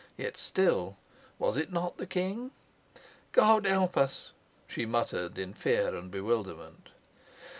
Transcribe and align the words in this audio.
Yet 0.17 0.35
still 0.35 0.97
was 1.37 1.57
it 1.57 1.71
not 1.71 1.97
the 1.97 2.07
king? 2.07 2.49
"God 3.33 3.67
help 3.67 3.95
us!" 3.95 4.31
she 4.65 4.83
muttered 4.83 5.37
in 5.37 5.53
fear 5.53 5.95
and 5.95 6.09
bewilderment. 6.09 6.89